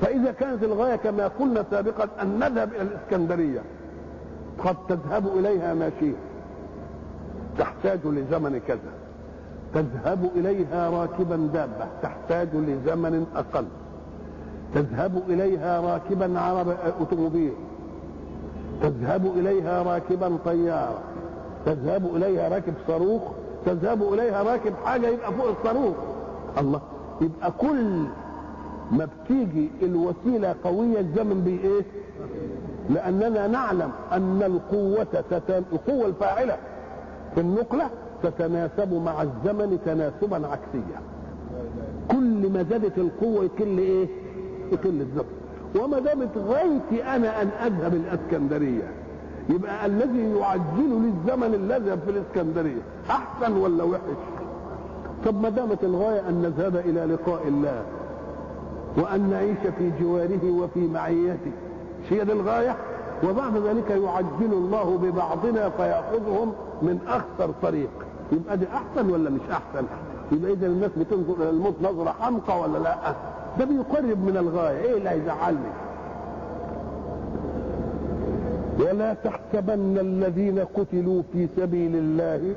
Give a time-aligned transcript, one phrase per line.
[0.00, 3.60] فإذا كانت الغاية كما قلنا سابقا أن نذهب إلى الإسكندرية.
[4.64, 6.14] قد تذهب إليها ماشية
[7.58, 8.92] تحتاج لزمن كذا.
[9.74, 11.86] تذهب إليها راكبا دابة.
[12.02, 13.64] تحتاج لزمن أقل.
[14.74, 16.68] تذهب إليها راكبا عرب
[17.00, 17.52] أوتوموبيل.
[18.82, 20.98] تذهب إليها راكبا طيارة.
[21.66, 23.22] تذهب إليها راكب صاروخ.
[23.66, 25.94] تذهب إليها راكب حاجة يبقى فوق الصاروخ.
[26.58, 26.80] الله
[27.20, 28.04] يبقى كل
[28.92, 31.82] ما بتيجي الوسيلة قوية الزمن بإيه؟
[32.90, 35.62] لأننا نعلم أن القوة تتن...
[35.72, 36.56] القوة الفاعلة
[37.34, 37.90] في النقلة
[38.22, 41.00] تتناسب مع الزمن تناسبا عكسيا
[42.10, 44.06] كل ما زادت القوة يقل إيه؟
[44.72, 45.36] يقل الزمن
[45.84, 48.90] وما دامت غايتي أنا أن أذهب الإسكندرية
[49.50, 54.00] يبقى الذي يعجل لي الزمن الذي في الإسكندرية أحسن ولا وحش؟
[55.26, 57.82] طب ما دامت الغاية أن نذهب إلى لقاء الله
[58.98, 61.52] وأن نعيش في جواره وفي معيته
[62.10, 62.76] هي دي الغاية؟
[63.24, 67.90] وبعد ذلك يعجل الله ببعضنا فيأخذهم من أخطر طريق.
[68.32, 69.86] يبقى دي أحسن ولا مش أحسن؟
[70.32, 72.96] يبقى إذا الناس بتنظر إلى الموت نظرة حمقى ولا لا؟
[73.58, 74.78] ده بيقرب من الغاية.
[74.78, 75.72] إيه اللي هيزعلني؟
[78.80, 82.54] ولا تحسبن الذين قتلوا في سبيل الله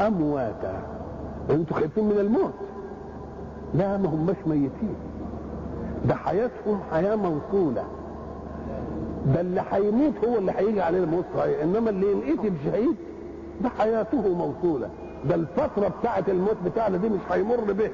[0.00, 0.82] أمواتا.
[1.50, 2.52] أنتوا خايفين من الموت.
[3.74, 4.94] لا ما هماش ميتين.
[6.08, 7.84] ده حياتهم حياة موصولة.
[9.34, 11.24] ده اللي هيموت هو اللي هيجي عليه الموت.
[11.36, 12.96] صحيح إنما اللي ينقتل شهيد
[13.62, 14.88] ده حياته موصولة.
[15.28, 17.90] ده الفترة بتاعة الموت بتاعنا دي مش هيمر به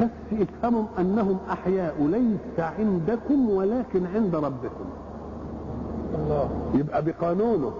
[0.00, 4.84] بس افهموا أنهم أحياء ليس عندكم ولكن عند ربكم.
[6.14, 6.48] الله.
[6.74, 7.72] يبقى بقانونه.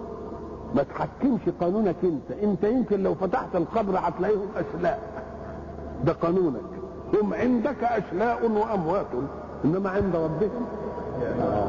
[0.75, 2.31] ما تحكمش قانونك أنت.
[2.43, 4.99] أنت يمكن لو فتحت القبر هتلاقيهم اشلاء
[6.05, 6.61] ده قانونك.
[7.13, 9.05] هم عندك أشلاء وأموات.
[9.65, 10.65] إنما عند ربهم.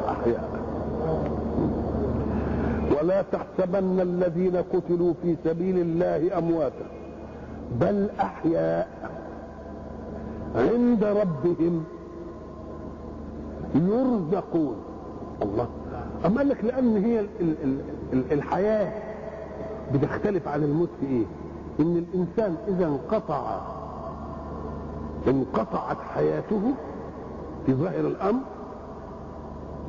[0.09, 0.49] احياء
[2.99, 6.85] ولا تحسبن الذين قتلوا في سبيل الله امواتا
[7.81, 8.87] بل أحياء
[10.55, 11.83] عند ربهم
[13.75, 14.75] يرزقون.
[15.41, 15.67] الله.
[16.25, 17.75] أما قال لك لأن هي ال ال
[18.13, 18.91] ال الحياة
[19.93, 21.25] بتختلف عن الموت في إيه؟
[21.79, 23.61] إن الإنسان إذا انقطع
[25.27, 26.61] انقطعت حياته
[27.65, 28.41] في ظاهر الأمر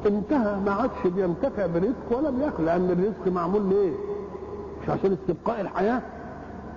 [0.07, 3.93] انتهى ما عادش بينتفع برزق ولا بياكل لأن الرزق معمول ليه؟
[4.83, 6.03] مش عشان استبقاء الحياة؟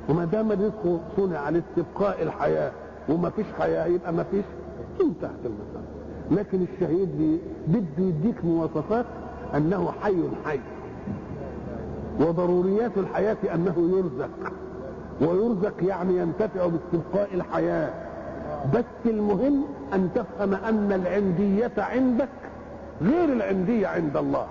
[0.10, 2.72] وما دام الرزق صنع لاستبقاء الحياة
[3.10, 4.46] وما فيش حياة يبقى ما فيش
[5.02, 5.86] انتهت المسألة.
[6.32, 9.06] لكن الشهيد بده يديك مواصفات
[9.56, 10.60] أنه حي حي.
[12.20, 14.30] وضروريات الحياة أنه يرزق.
[15.22, 18.05] ويرزق يعني ينتفع باستبقاء الحياة.
[18.74, 22.30] بس المهم أن تفهم أن العندية عندك
[23.02, 24.46] غير العندية عند الله.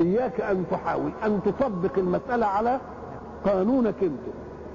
[0.00, 2.80] إياك أن تحاول أن تطبق المسألة على
[3.44, 4.20] قانونك أنت.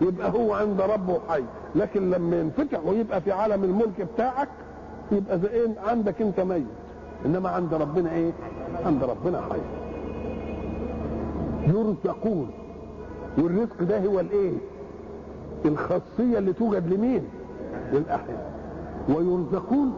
[0.02, 1.44] يبقى هو عند ربه حي.
[1.76, 4.50] لكن لما ينفتح ويبقى في عالم الملك بتاعك
[5.12, 6.66] يبقى زي إيه؟ عندك أنت ميت.
[7.26, 8.32] إنما عند ربنا إيه؟
[8.86, 9.60] عند ربنا حي.
[11.68, 12.52] يرزقون.
[13.38, 14.52] والرزق ده هو الإيه؟
[15.66, 17.24] الخاصية اللي توجد لمين؟
[17.94, 18.51] للاحياء
[19.10, 19.94] ويرزقون.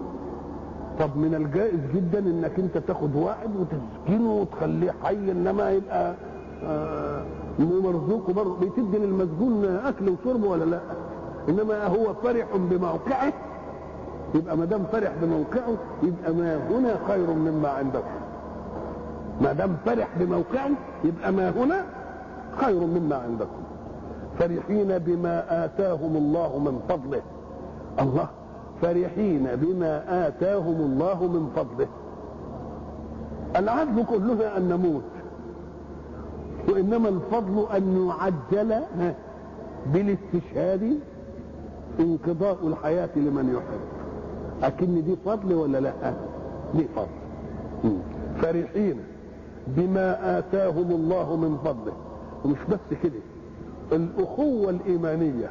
[0.99, 6.13] طب من الجائز جدا انك انت تاخد واحد وتسجنه وتخليه حي انما يبقى
[6.63, 7.21] آه
[7.59, 10.79] مرزوق برضه بتدي للمسجون اكل وشرب ولا لا؟
[11.49, 13.33] انما هو فرح بموقعه
[14.35, 18.15] يبقى ما دام فرح بموقعه يبقى ما هنا خير مما عندكم
[19.41, 20.69] ما دام فرح بموقعه
[21.03, 21.85] يبقى ما هنا
[22.57, 23.63] خير مما عندكم
[24.39, 27.21] فرحين بما آتاهم الله من فضله.
[27.99, 28.27] الله
[28.83, 31.87] فرحين بما آتاهم الله من فضله.
[33.55, 35.03] العدل كلها أن نموت.
[36.69, 39.15] وإنما الفضل أن يعجل ها،
[39.93, 40.99] بالاستشهاد
[41.99, 43.83] انقضاء الحياة لمن يحب.
[44.63, 46.13] أكن دي فضل ولا لا؟
[46.75, 47.93] دي فضل.
[48.41, 48.99] فرحين
[49.67, 51.93] بما آتاهم الله من فضله.
[52.45, 53.19] ومش بس كده
[53.91, 55.49] الأخوة الإيمانية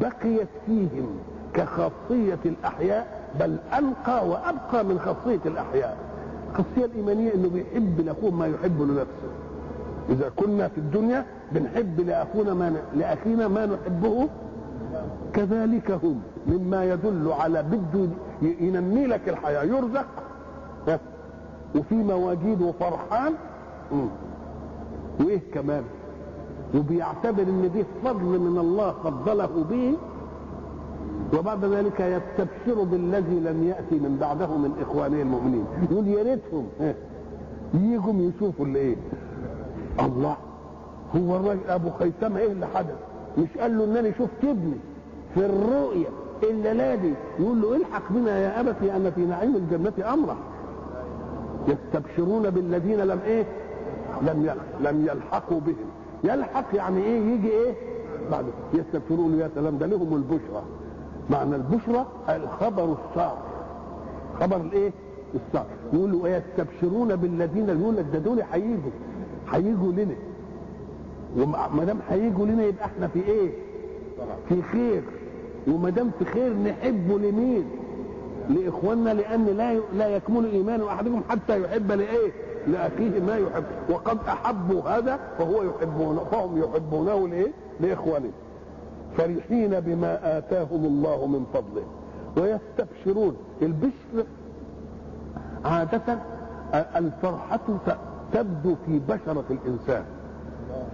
[0.00, 1.08] بقيت فيهم
[1.54, 5.96] كخاصية الأحياء بل ألقى وأبقى من خاصية الأحياء.
[6.50, 9.30] الخاصية الإيمانية إنه بيحب لأخوه ما يحب لنفسه.
[10.08, 14.28] إذا كنا في الدنيا بنحب لأخونا ما ن- لأخينا ما نحبه
[15.32, 18.08] كذلك هم مما يدل على بده
[18.42, 20.06] ينمي لك الحياة يرزق.
[21.76, 23.32] وفي مواجيد وفرحان.
[25.20, 25.82] وإيه كمان؟
[26.74, 29.94] وبيعتبر إن دي فضل من الله فضله به.
[31.38, 35.64] وبعد ذلك يستبشر بالذي لم يأتي من بعده من إخوانه المؤمنين.
[35.90, 36.66] يقول يا ريتهم.
[36.80, 36.94] ها،
[37.74, 38.96] يجوا يشوفوا اللي إيه.
[40.00, 40.36] الله.
[41.16, 42.96] هو الراجل أبو خيثمة إيه اللي حدث؟
[43.38, 44.76] مش قال له انني شفت ابني
[45.34, 46.08] في الرؤيا
[46.42, 50.36] الليلة دي يقول له الحق بنا يا أبتي أن في نعيم الجنة أمرا.
[51.68, 53.44] يستبشرون بالذين لم إيه؟
[54.22, 54.50] لم
[54.80, 55.86] لم يلحقوا بهم.
[56.24, 57.74] يلحق يعني إيه؟ يجي إيه؟
[58.30, 58.44] بعد.
[58.74, 59.78] يستبشرون يا سلام.
[59.78, 60.62] ده لهم البشرى.
[61.30, 63.36] معنى البشرى الخبر السار
[64.40, 64.90] خبر الايه؟
[65.34, 68.90] السار يقولوا ويستبشرون بالذين يقول لك ده دول هيجوا.
[69.52, 70.14] هيجوا لنا.
[71.36, 73.50] وما دام هيجوا لنا يبقى إحنا في إيه؟
[74.48, 75.02] في خير.
[75.68, 77.64] وما دام في خير نحبه لمين؟
[78.50, 82.32] لإخواننا لأن لا لا يكمل ايمان أحدكم حتى يحب لإيه؟
[82.66, 83.64] لأخيه ما يحب.
[83.90, 88.32] وقد أحبوا هذا فهو يحبون فهم يحبونه لإيه؟ لاخوانهم
[89.16, 91.82] فرحين بما آتاهم الله من فضله
[92.36, 94.26] ويستبشرون البشر
[95.64, 96.18] عادة
[96.96, 97.60] الفرحة
[98.32, 100.04] تبدو في بشرة الإنسان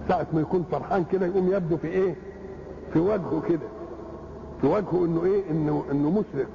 [0.08, 2.14] ساعة ما يكون فرحان كده يقوم يبدو في إيه؟
[2.92, 3.66] في وجهه كده
[4.60, 6.46] في وجهه إنه إيه؟ إنه إنه مشرق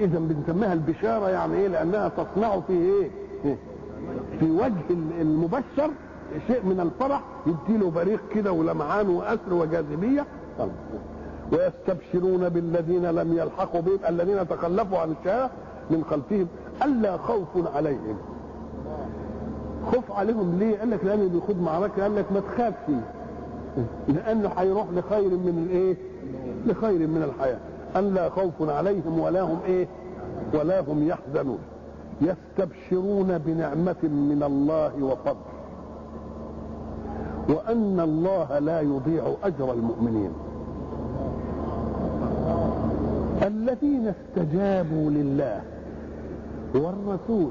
[0.00, 3.10] إذا بنسميها البشارة يعني إيه؟ لأنها تصنع إيه؟
[3.44, 3.56] إيه؟
[4.40, 4.84] في وجه
[5.20, 5.90] المبشر
[6.46, 10.26] شيء من الفرح يديله بريق كده ولمعان وأسر وجاذبية؟
[11.52, 15.50] ويستبشرون بالذين لم يلحقوا بهم الذين تخلفوا عن الشهادة
[15.90, 16.46] من خلفهم
[16.84, 18.16] ألا خوف عليهم.
[19.92, 22.92] خوف عليهم ليه؟ قال لك لأنه بيخوض معركة قال لك ما تخافش
[24.08, 25.96] لأنه هيروح لخير من الإيه؟
[26.66, 27.58] لخير من الحياة.
[27.96, 29.86] ألا خوف عليهم ولا هم إيه؟
[30.54, 31.58] ولا هم يحزنون.
[32.20, 35.57] يستبشرون بنعمة من الله وفضل.
[37.48, 40.30] وأن الله لا يضيع أجر المؤمنين.
[43.42, 45.60] الذين استجابوا لله
[46.74, 47.50] والرسول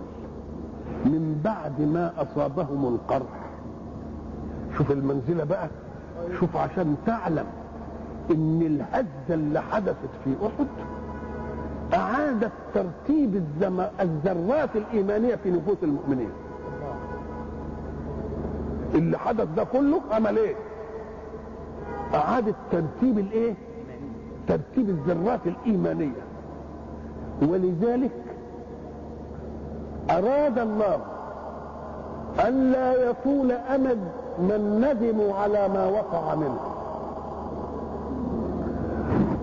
[1.05, 3.49] من بعد ما أصابهم القرح.
[4.77, 5.67] شوف المنزلة بقى.
[6.39, 7.45] شوف عشان تعلم
[8.31, 10.67] إن الهزة اللي حدثت في أحد
[11.93, 13.43] أعادت ترتيب.
[13.99, 16.29] الذرات الإيمانية في نفوس المؤمنين.
[18.97, 20.55] اللي حدث ده كله عمل إيه؟
[22.13, 23.53] أعادت ترتيب الإيه؟
[24.47, 26.21] ترتيب الذرات الإيمانية.
[27.41, 28.11] ولذلك
[30.09, 30.99] أراد الله
[32.47, 33.99] ألا يطول أمد
[34.39, 36.59] من ندموا على ما وقع منه.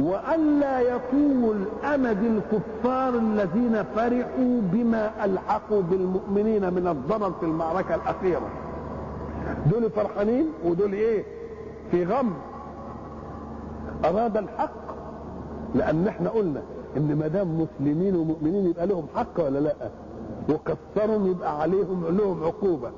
[0.01, 1.65] وألا يطول
[1.95, 8.49] أمد الكفار الذين فرحوا بما ألحقوا بالمؤمنين من الضرر في المعركة الأخيرة.
[9.73, 11.25] دول فرحانين ودول إيه؟
[11.91, 12.31] في غم.
[14.05, 14.71] أراد الحق
[15.75, 16.63] لأن إحنا قلنا
[16.97, 19.75] إن ما دام مسلمين ومؤمنين يبقى لهم حق ولا لأ؟
[20.51, 22.91] وكفرهم يبقى عليهم لهم عقوبة.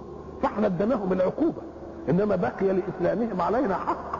[0.42, 1.62] فإحنا اديناهم العقوبة.
[2.10, 4.16] إنما بقي لإسلامهم علينا حق.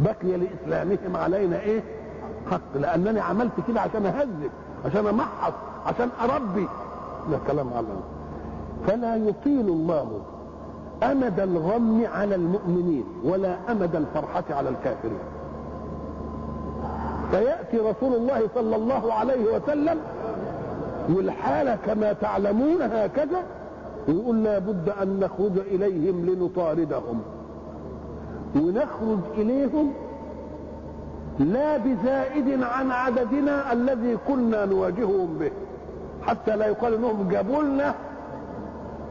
[0.00, 1.82] بقي لإسلامهم علينا إيه؟
[2.50, 2.76] حق.
[2.76, 4.50] لأنني عملت كده عشان أهذب
[4.84, 5.52] عشان أمحص
[5.86, 6.68] عشان أربي.
[7.30, 7.86] ده كلام على
[8.86, 10.20] فلا يطيل الله
[11.02, 15.18] أمد الغم على المؤمنين ولا أمد الفرحة على الكافرين.
[17.30, 19.98] فيأتي رسول الله صلى الله عليه وسلم
[21.08, 23.42] والحالة كما تعلمون هكذا
[24.08, 27.20] ويقول لابد أن نخرج إليهم لنطاردهم.
[28.56, 29.92] ونخرج إليهم
[31.38, 35.50] لا بزائد عن عددنا الذي كنا نواجههم به.
[36.22, 37.94] حتى لا يقال إنهم جابوا لنا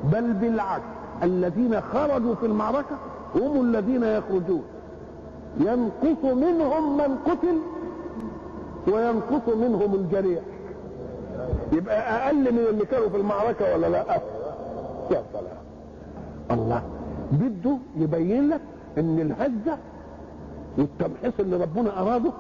[0.04, 0.95] بل بالعكس.
[1.24, 2.96] الذين خرجوا في المعركة
[3.36, 4.64] هم الذين يخرجون.
[5.60, 7.58] ينقص منهم من قتل
[8.94, 10.42] وينقص منهم الجريح.
[11.72, 14.06] يبقى أقل من اللي كانوا في المعركة ولا لأ؟
[15.12, 15.58] يا سلام.
[16.52, 16.82] الله.
[17.32, 18.62] بده يبين لك
[18.98, 19.78] إن الهزة
[20.78, 22.32] والتمحيص اللي ربنا أراده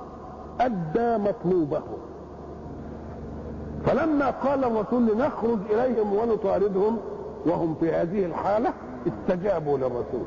[0.59, 1.81] أدى مطلوبه.
[3.85, 6.97] فلما قال الرسول لنخرج إليهم ونطاردهم
[7.45, 8.73] وهم في هذه الحالة
[9.07, 10.25] استجابوا للرسول.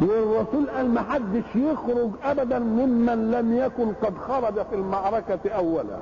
[0.00, 5.98] والرسول قال ما حدش يخرج ابدا ممن لم يكن قد خرج في المعركة اولا.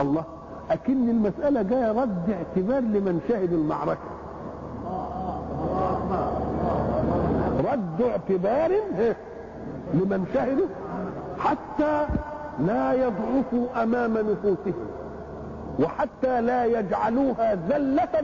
[0.00, 0.24] الله
[0.70, 4.10] أكن المسألة جاية رد اعتبار لمن شهد المعركة.
[7.72, 8.70] رد اعتبار
[9.94, 10.66] لمن شهدوا
[11.38, 12.06] حتى
[12.66, 14.86] لا يضعفوا أمام نفوسهم.
[15.80, 18.22] وحتى لا يجعلوها ذلة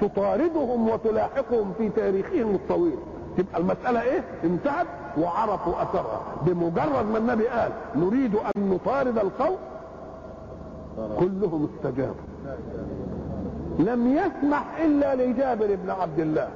[0.00, 2.96] تطاردهم وتلاحقهم في تاريخهم الطويل.
[3.38, 4.86] تبقى المسألة إيه؟ انتهت
[5.18, 6.20] وعرفوا أثرها.
[6.46, 9.56] بمجرد ما النبي قال نريد أن نطارد القوم
[11.18, 12.14] كلهم استجابوا.
[13.78, 16.48] لم يسمح إلا لجابر بن عبد الله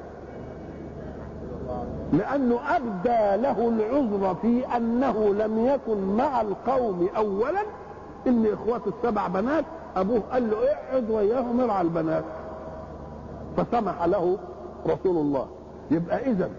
[2.13, 7.61] لأنه أبدى له العذر في أنه لم يكن مع القوم اولا.
[8.27, 9.65] إن اخواته السبع بنات
[9.97, 12.23] أبوه قال له اقعد وياهم ارعى البنات.
[13.57, 14.37] فسمح له
[14.87, 15.47] رسول الله.
[15.91, 16.49] يبقى اذا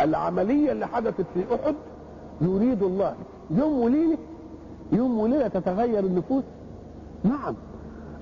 [0.00, 1.74] العملية اللي حدثت في أحد
[2.40, 3.14] يريد الله.
[3.50, 4.18] يوم وليلة
[4.92, 6.44] يوم وليلة تتغير النفوس؟
[7.24, 7.54] نعم.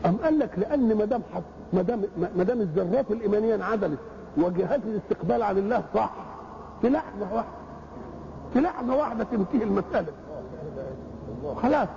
[0.06, 1.23] أم قال لك لأن ما دام
[1.73, 2.02] ما دام
[2.37, 3.99] ما دام الذرات الإيمانية انعدلت
[4.38, 6.11] وجهات الاستقبال عن الله صح.
[6.83, 7.49] في لحظة واحدة.
[8.52, 10.12] في لحظة واحدة تنتهي المسألة.
[11.62, 11.88] خلاص.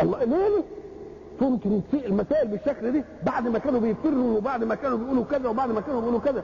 [0.00, 0.62] الله ليه
[1.42, 5.80] ممكن المسائل بالشكل دي بعد ما كانوا بيفروا وبعد ما كانوا بيقولوا كذا وبعد ما
[5.80, 6.42] كانوا بيقولوا كذا.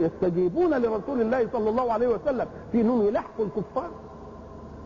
[0.00, 2.46] يستجيبون لرسول الله صلى الله عليه وسلم.
[2.72, 3.90] في انهم يلحقوا الكفار.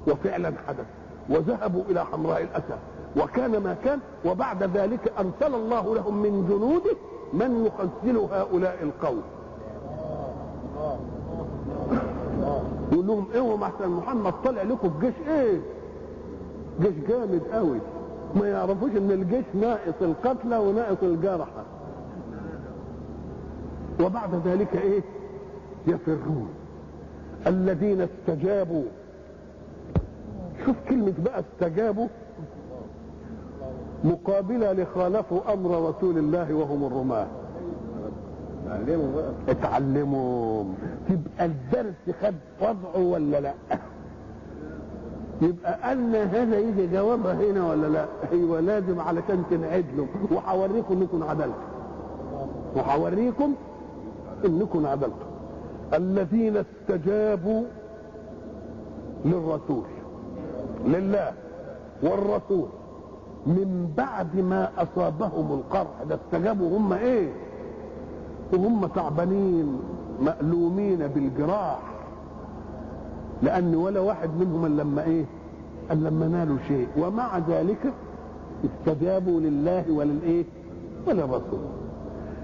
[0.09, 0.87] وفعلا حدث.
[1.31, 2.79] وذهبوا إلى حمراء الاسد
[3.17, 3.99] وكان ما كان.
[4.25, 6.97] وبعد ذلك أرسل الله لهم من جنوده
[7.33, 9.23] من يخزل هؤلاء القوم.
[12.93, 13.57] يقول لهم إيه
[13.89, 15.61] محمد طلع لكم الجيش إيه؟
[16.81, 17.79] جيش جامد قوي
[18.35, 21.63] ما يعرفوش إن الجيش ناقص القتلى وناقص الجرحى.
[24.05, 25.03] وبعد ذلك إيه؟
[25.87, 26.49] يفرون.
[27.47, 28.85] الذين استجابوا.
[30.67, 32.09] شوف كلمة بقى استجابوا.
[34.05, 37.27] مقابلة لخالفوا أمر رسول الله وهم الرماة.
[38.67, 39.33] اتعلموا بقى.
[39.49, 40.65] اتعلموا.
[41.09, 43.55] تبقى الدرس خد وضعه ولا لا؟
[45.43, 51.69] يبقى أن هذا يجي جوابها هنا ولا لا؟ أيوه لازم علشان تنعدلوا وهوريكم إنكم عدلتوا
[52.77, 53.55] وهوريكم
[54.45, 55.29] إنكم عدلتوا
[55.95, 57.63] الذين استجابوا
[59.25, 59.85] للرسول.
[60.87, 61.33] لله
[62.03, 62.69] والرسول.
[63.47, 66.03] من بعد ما أصابهم القرح.
[66.09, 67.29] ده استجابوا هم إيه؟
[68.53, 69.81] وهم تعبانين
[70.21, 71.79] مألومين بالجراح.
[73.43, 75.25] لأن ولا واحد منهم لما إيه؟
[75.91, 76.89] إلا لما نالوا شيء.
[76.99, 77.93] ومع ذلك
[78.65, 80.45] استجابوا لله وللإيه؟
[81.07, 81.61] وللرسول.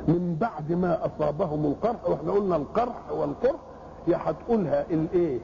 [0.09, 3.61] من بعد ما أصابهم القرح وإحنا قلنا القرح والقرح
[4.09, 5.39] يا هتقولها الإيه؟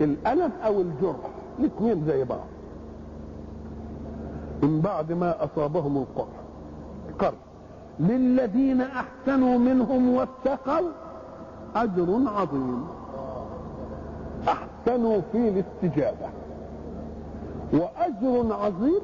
[0.00, 1.30] الألم أو الجرح.
[1.58, 2.46] الاثنين زي بعض.
[4.62, 6.34] من بعد ما أصابهم القرح.
[7.18, 7.38] قرح.
[8.00, 10.88] للذين أحسنوا منهم واتقوا
[11.76, 12.84] أجر عظيم.
[14.86, 16.28] أحسنوا في الاستجابة.
[17.72, 19.00] وأجر عظيم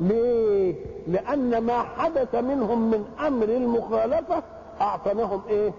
[0.00, 0.74] ليه؟
[1.08, 4.42] لأن ما حدث منهم من أمر المخالفة
[4.80, 5.72] اعطيناهم إيه؟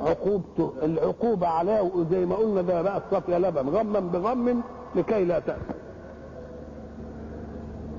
[0.00, 4.62] عقوبته العقوبة عليه زي ما قلنا ده بقى الصفي لبن غما بغم
[4.94, 5.74] لكي لا تأسوا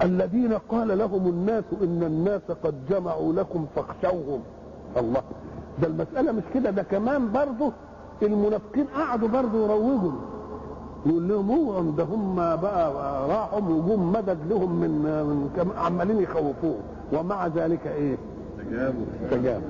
[0.01, 4.39] الذين قال لهم الناس إن الناس قد جمعوا لكم فاخشوهم.
[4.97, 5.21] الله
[5.81, 7.71] ده المسألة مش كده ده كمان برضه
[8.23, 10.11] المنافقين قعدوا برضه يروجوا.
[11.05, 12.91] يقول لهم هو ده هم بقى
[13.29, 16.75] راحوا وجوم مدد لهم من, من عمالين يخوفوه.
[17.13, 18.17] ومع ذلك إيه؟
[18.59, 19.67] استجابوا استجابوا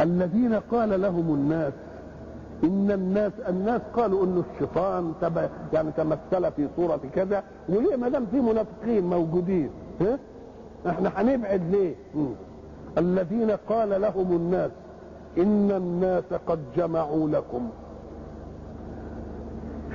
[0.00, 1.72] الذين قال لهم الناس
[2.64, 7.42] إن الناس الناس قالوا إنه الشيطان تب يعني تمثل في صورة كذا.
[7.68, 9.70] وليه ما دام في منافقين موجودين
[10.00, 10.18] ها؟
[10.88, 11.94] إحنا هنبعد ليه.
[12.98, 14.70] الذين قال لهم الناس
[15.38, 17.68] إن الناس قد جمعوا لكم.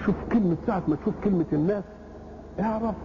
[0.05, 1.84] شوف كلمة ساعة ما تشوف كلمة الناس
[2.60, 2.96] اعرف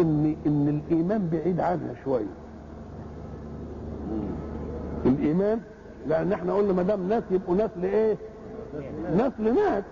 [0.00, 2.26] ان إن الإيمان بعيد عنها شوية
[5.06, 5.60] الإيمان
[6.08, 8.16] لأن إحنا قلنا ما دام ناس يبقوا ناس لإيه؟
[9.16, 9.84] ناس لناس.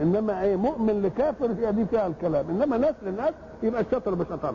[0.00, 2.44] إنما إيه؟ مؤمن لكافر هي دي فيها الكلام.
[2.50, 4.54] إنما ناس لناس يبقى الشطر بشطر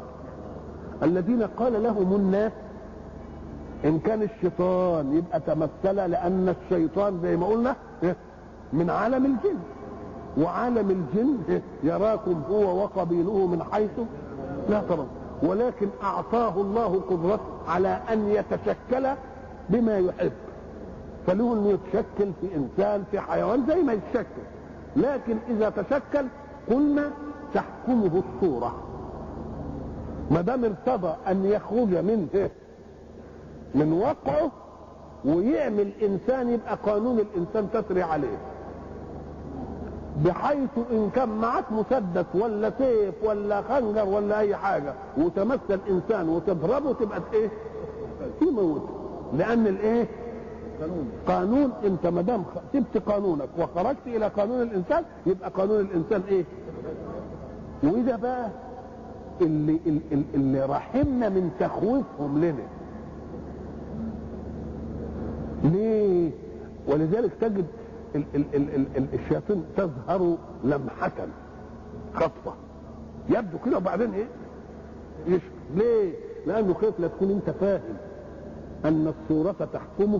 [1.03, 2.51] الذين قال لهم الناس
[3.85, 8.15] إن كان الشيطان يبقى تمثل لأن الشيطان زي ما قلنا إيه؟
[8.73, 9.57] من عالم الجن
[10.37, 13.89] وعالم الجن إيه؟ يراكم هو وقبيله من حيث
[14.69, 15.07] لا ترون
[15.43, 19.07] ولكن أعطاه الله قدرته على أن يتشكل
[19.69, 20.31] بما يحب
[21.27, 24.43] فله انه يتشكل في إنسان في حيوان زي ما يتشكل
[24.95, 26.25] لكن إذا تشكل
[26.69, 27.09] قلنا
[27.53, 28.75] تحكمه الصورة
[30.31, 32.51] ما دام ارتضى أن يخرج من إيه؟
[33.75, 34.51] من وقعه
[35.25, 38.37] ويعمل إنسان يبقى قانون الإنسان تسري عليه.
[40.25, 46.93] بحيث إن كان معاك مسدس ولا سيف ولا خنجر ولا أي حاجة وتمثل إنسان وتضربه
[46.93, 47.49] تبقى إيه؟
[48.41, 48.89] يموت
[49.33, 50.07] لأن الإيه؟
[50.81, 51.09] قانون.
[51.27, 51.71] قانون.
[51.85, 56.43] أنت ما دام سبت قانونك وخرجت إلى قانون الإنسان يبقى قانون الإنسان إيه؟
[57.83, 58.49] وإذا بقى
[59.41, 62.63] اللي اللي, اللي رحمنا من تخويفهم لنا.
[65.63, 66.31] ليه؟
[66.87, 67.65] ولذلك تجد
[68.15, 71.11] ال ال ال ال ال الشياطين تظهر لمحة
[72.13, 72.53] خطفة.
[73.29, 74.25] يبدو كده وبعدين إيه؟
[75.27, 75.41] يشرب
[75.75, 76.13] ليه؟
[76.47, 77.97] لأنه خايف لا تكون أنت فاهم
[78.85, 80.19] أن الصورة تحكمه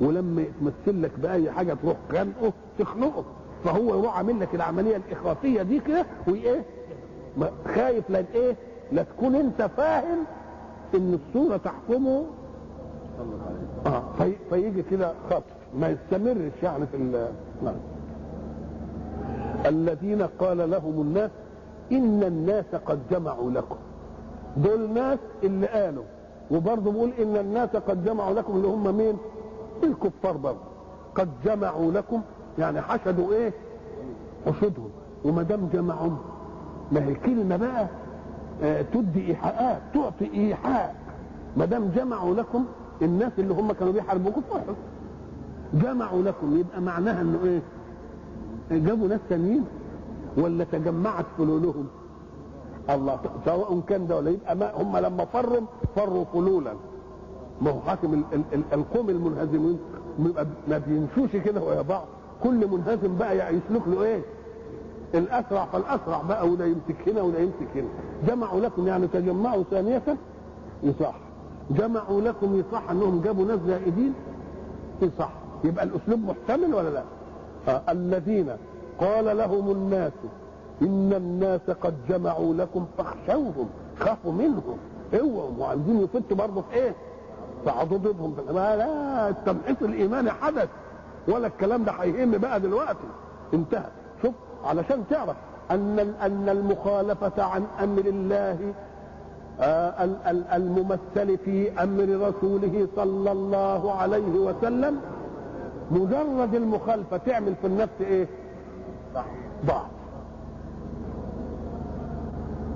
[0.00, 3.24] ولما يتمثل لك بأي حاجة تروح خانقه تخنقه.
[3.64, 6.64] فهو يروح عامل لك العملية الاخافيه دي كده وإيه؟
[7.74, 8.56] خايف لا إيه؟
[8.92, 10.18] لا تكون أنت فاهم
[10.94, 12.24] إن الصورة تحكمه
[13.86, 15.44] آه في فيجي كده خطف
[15.78, 17.28] ما يستمرش يعني في ال-
[17.64, 17.74] نعم.
[19.66, 21.30] الذين قال لهم الناس
[21.92, 23.76] إن الناس قد جمعوا لكم.
[24.56, 26.04] دول ناس اللي قالوا.
[26.50, 29.16] وبرضه بيقول إن الناس قد جمعوا لكم اللي هم مين؟
[29.84, 30.58] الكفار برضه.
[31.14, 32.20] قد جمعوا لكم
[32.58, 33.52] يعني حشدوا إيه؟
[34.46, 34.90] حشودهم.
[35.24, 36.10] وما دام جمعوا
[36.92, 37.86] ما هي كلمه بقى
[38.62, 40.94] آه، تدي إيحاءات تعطي إيحاء.
[41.56, 42.64] ما دام جمعوا لكم
[43.02, 44.74] الناس اللي هم كانوا بيحاربوكم في أحد
[45.74, 47.60] جمعوا لكم يبقى معناها إنه إيه؟
[48.78, 49.64] جابوا ناس تانيين؟
[50.36, 51.86] ولا تجمعت فلولهم
[52.90, 55.60] الله سواء كان ده ولا يبقى ما هم لما فروا
[55.96, 56.72] فروا فلولا
[57.62, 59.78] ما هو حاكم ال- ال- ال- القوم المنهزمين
[60.68, 62.04] ما بيمشوش كده ويا بعض.
[62.42, 64.20] كل منهزم بقى يسلك له إيه؟
[65.14, 67.88] الأسرع فالأسرع بقى وده يمسك هنا وده يمسك هنا.
[68.28, 70.02] جمعوا لكم يعني تجمعوا ثانية
[70.82, 71.14] يصح.
[71.70, 74.14] جمعوا لكم يصح أنهم جابوا ناس زائدين؟
[75.02, 75.30] يصح
[75.64, 77.02] يبقى الأسلوب محتمل ولا لا؟
[77.68, 78.56] آه الذين
[79.00, 80.12] قال لهم الناس
[80.82, 83.68] إن الناس قد جمعوا لكم فاخشوهم
[84.00, 84.76] خافوا منهم
[85.20, 86.94] اوعوا وعايزين يفتوا برضه في إيه؟
[87.64, 90.68] في عضدهم ما لا التمحيص الايماني حدث
[91.28, 92.98] ولا الكلام ده هيهم بقى دلوقتي.
[93.54, 93.88] انتهى.
[94.22, 94.34] شوف
[94.64, 95.36] علشان تعرف
[95.70, 98.74] أن أن المخالفة عن أمر الله ال- ال-
[100.54, 105.00] الممثل في أمر رسوله صلى الله عليه وسلم
[105.90, 108.26] مجرد المخالفة تعمل في النفس إيه؟
[109.66, 109.86] ضعف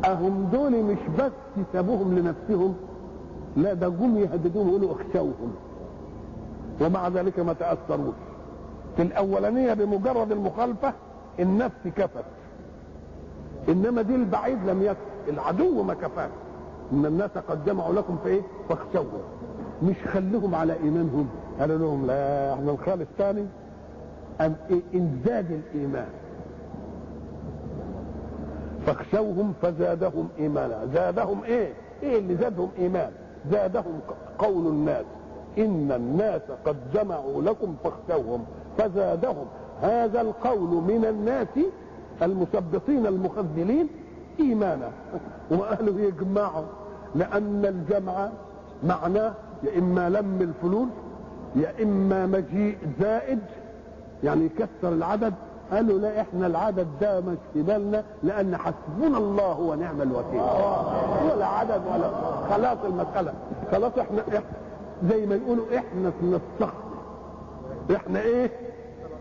[0.04, 1.32] أهم دول مش بس
[1.72, 2.74] سابوهم لنفسهم
[3.56, 5.54] لا ده جم يهددوهم يقولوا اخشوهم.
[6.80, 8.14] ومع ذلك ما تأثروش.
[8.96, 10.92] في الأولانية بمجرد المخالفة
[11.40, 12.24] النفس كفت.
[13.68, 14.96] إنما دي البعيد لم يكف
[15.28, 16.30] العدو ما كفاش.
[16.92, 19.20] إن الناس قد جمعوا لكم في إيه؟ فاخشوهم.
[19.82, 21.28] مش خليهم على إيمانهم.
[21.60, 23.46] قالوا لهم لا إحنا نخالف تاني
[24.40, 26.08] ام إيه؟ ازداد الإيمان.
[28.86, 30.86] فاخشوهم فزادهم إيمانا.
[30.94, 33.10] زادهم إيه؟ إيه اللي زادهم إيمان؟
[33.50, 34.00] زادهم
[34.38, 35.04] قول الناس.
[35.58, 38.44] إن الناس قد جمعوا لكم فاخشوهم
[38.78, 39.46] فزادهم.
[39.82, 41.48] هذا القول من الناس
[42.22, 43.88] المثبطين المخذلين
[44.40, 44.90] إيمانا.
[45.50, 46.64] وقالوا يجمعوا
[47.14, 48.28] لأن الجمع
[48.84, 50.88] معناه يا إما لم الفلول
[51.56, 53.38] يا إما مجيء زائد
[54.24, 55.34] يعني يكسر العدد.
[55.72, 60.40] قالوا لا إحنا العدد ده مش في بالنا لأن حسبنا الله ونعم الوكيل.
[61.34, 62.10] ولا عدد ولا
[62.50, 63.32] خلاص المسألة.
[63.72, 64.42] خلاص إحنا, إحنا
[65.10, 66.80] زي ما يقولوا إحنا اتنصحنا.
[67.96, 68.50] إحنا إيه؟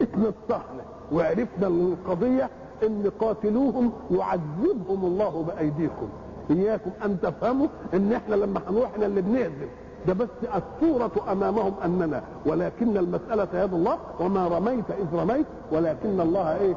[0.02, 0.84] اتنصحنا.
[1.12, 2.50] وعرفنا القضية
[2.84, 6.10] إن قاتلوهم يعذبهم الله بأيديكم.
[6.52, 9.68] إياكم أن تفهموا إن إحنا لما هنروح إحنا اللي بنهزم
[10.08, 12.22] ده بس الصورة أمامهم أننا.
[12.46, 16.76] ولكن المسألة يد الله وما رميت إذ رميت ولكن الله إيه؟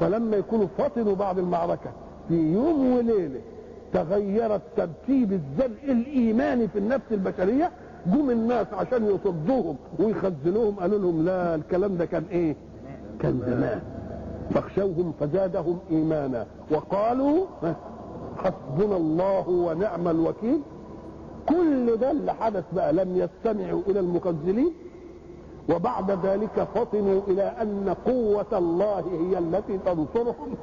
[0.00, 1.90] فلما يكونوا فطنوا بعد المعركة
[2.28, 3.40] في يوم وليلة
[3.92, 7.70] تغير الترتيب الزرع الإيماني في النفس البشرية
[8.06, 12.56] جم الناس عشان يصدوهم ويخزنوهم قالوا لهم لا الكلام ده كان إيه؟
[13.20, 13.80] كان زمان.
[14.60, 16.46] فاخشوهم فزادهم إيمانا.
[16.70, 17.46] وقالوا
[18.38, 20.60] حسبنا الله ونعم الوكيل.
[21.48, 24.72] كل ده اللي حدث بقى لم يستمعوا إلى المكذلين
[25.74, 30.54] وبعد ذلك فطنوا إلى أن قوة الله هي التي تنصرهم.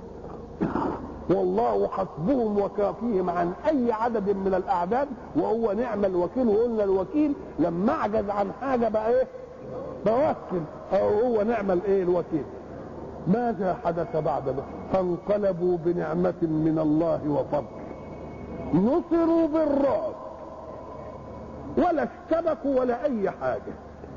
[1.29, 5.07] والله حسبهم وكافيهم عن أي عدد من الأعداد.
[5.35, 9.27] وهو نعم الوكيل وقلنا الوكيل لما أعجز عن حاجة بقى إيه؟
[10.05, 10.63] بوكل.
[10.93, 12.43] أو هو نعم الإيه؟ الوكيل.
[13.27, 17.83] ماذا حدث بعد ذلك؟ فانقلبوا بنعمة من الله وفضل.
[18.73, 20.13] نصروا بالرعب
[21.77, 23.73] ولا اشتبكوا ولا أي حاجة.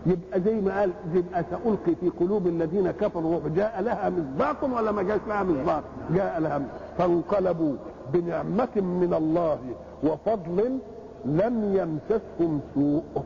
[0.07, 5.03] يبقى زي ما قال يبقى سألقي في قلوب الذين كفروا جاء لها مصداق ولا ما
[5.03, 6.63] جاءش لها مصداق؟ جاء لها.
[6.99, 7.73] فانقلبوا
[8.13, 9.59] بنعمة من الله
[10.05, 10.79] وفضل
[11.25, 13.25] لم يمسسهم سوء.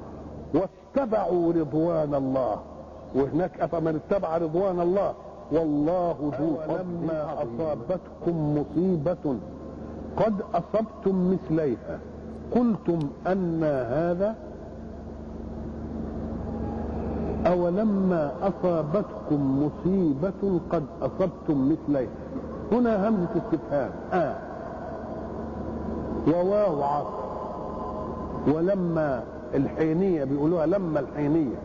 [0.54, 2.60] واتبعوا رضوان الله.
[3.14, 5.14] وهناك أفمن اتبع رضوان الله؟
[5.52, 9.36] والله ذو فضل لما أصابتكم مصيبة
[10.16, 11.98] قد أصبتم مثليها.
[12.54, 14.34] قلتم أن هذا
[17.46, 22.10] أولما أصابتكم مصيبة قد أصبتم مثليها.
[22.72, 23.90] هنا همزة استفهام.
[24.12, 24.34] آه.
[26.28, 27.20] وواو عطف
[28.54, 29.22] ولما
[29.54, 31.56] الحينية بيقولوها لما الحينية.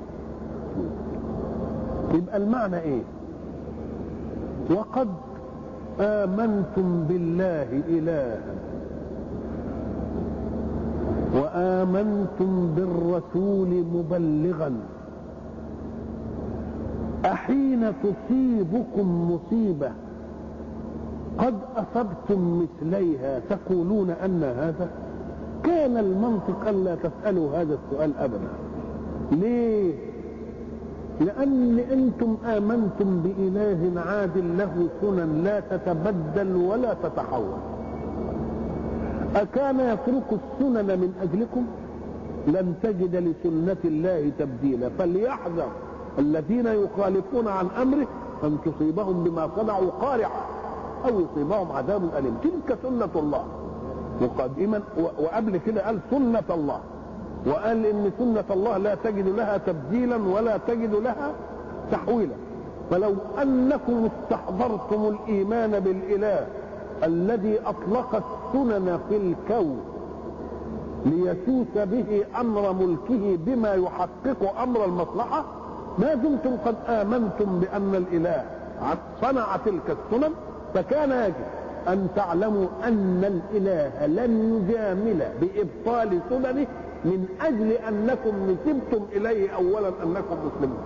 [2.14, 3.02] يبقى المعنى إيه؟
[4.70, 5.08] وقد
[6.00, 8.40] آمنتم بالله إلها.
[11.36, 14.74] وآمنتم بالرسول مبلغا.
[17.26, 19.92] أحين تصيبكم مصيبة.
[21.38, 23.40] قد أصبتم مثليها.
[23.40, 24.90] تقولون أن هذا
[25.64, 28.48] كان المنطق ألا تسألوا هذا السؤال أبدا.
[29.32, 30.15] ليه؟
[31.20, 37.56] لأن أنتم آمنتم بإله عادل له سنن لا تتبدل ولا تتحول.
[39.36, 41.66] أكان يترك السنن من أجلكم؟
[42.48, 44.90] لن تجد لسنة الله تبديلا.
[44.90, 45.68] فليحذر
[46.20, 48.08] الذين يخالفون عن أمره
[48.44, 50.46] أن تصيبهم بما صنعوا قارعة
[51.06, 52.38] أو يصيبهم عذاب أليم.
[52.44, 53.44] تلك سنة الله.
[54.22, 54.82] مقدما
[55.20, 56.80] وقبل كده قال سنة الله.
[57.48, 61.32] وقال إن سنة الله لا تجد لها تبديلا ولا تجد لها
[61.92, 62.34] تحويلا.
[62.92, 66.48] فلو أنكم استحضرتم الإيمان بالإله
[67.04, 69.80] الذي أطلق السنن في الكون
[71.06, 75.44] ليسوس به أمر ملكه بما يحقق أمر المصلحة
[75.98, 78.44] ما دمتم قد آمنتم بأن الإله
[79.22, 80.32] صنع تلك السنن
[80.74, 81.46] فكان يجب
[81.88, 86.68] أن تعلموا أن الإله لن يجامل بإبطال سننه
[87.06, 90.78] من أجل أنكم نسبتم إليه أولا أنكم مسلمون.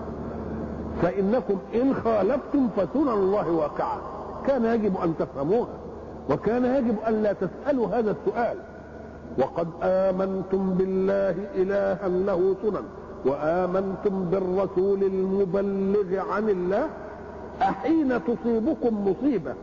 [1.01, 3.97] فإنكم إن خالفتم فسنن الله واقعة.
[4.47, 5.67] كان يجب أن تفهموها
[6.29, 8.57] وكان يجب أن لا تسألوا هذا السؤال.
[9.37, 12.83] وقد آمنتم بالله إلها له سنن
[13.25, 16.87] وآمنتم بالرسول المبلغ عن الله
[17.61, 19.53] أحين تصيبكم مصيبة.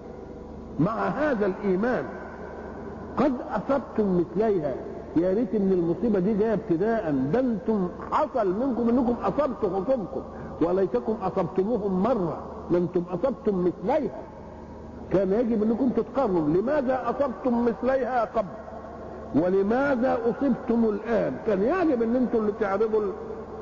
[0.80, 2.04] مع هذا الإيمان
[3.16, 4.74] قد أصبتم مثليها.
[5.16, 7.14] يا ريت إن المصيبة دي جاية ابتداء.
[7.32, 10.20] ده أنتم حصل منكم إنكم أصبتوا خصومكم
[10.62, 12.38] وليتكم أصبتموهم مرة
[12.70, 14.20] لأنتم أصبتم مثليها.
[15.12, 18.48] كان يجب إنكم تتقارنوا لماذا أصبتم مثليها قبل؟
[19.34, 23.02] ولماذا أصبتم الآن؟ كان يجب إن أنتم اللي تعرضوا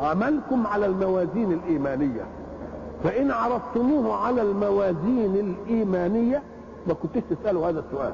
[0.00, 2.24] عملكم على الموازين الإيمانية.
[3.04, 5.34] فإن عرضتموه على الموازين
[5.66, 6.42] الإيمانية
[6.86, 8.12] ما كنتش تسألوا هذا السؤال.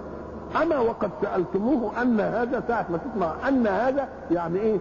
[0.62, 4.78] أما وقد سألتموه أن هذا ساعة ما تسمع أن هذا يعني إيه؟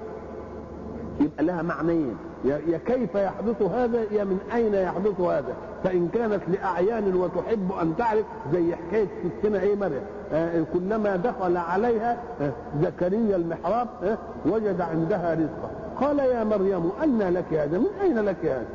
[1.20, 2.18] يبقى لها معنيين.
[2.46, 5.54] يا كيف يحدث هذا؟ يا من أين يحدث هذا؟
[5.84, 9.08] فإن كانت لأعيان وتحب أن تعرف زي حكاية
[9.40, 10.02] ستنا إيه مريم.
[10.34, 12.52] آه كلما دخل عليها آه
[12.84, 15.70] زكريا المحراب آه وجد عندها رزقا
[16.02, 18.66] قال يا مريم أن لك هذا؟ من أين لك هذا؟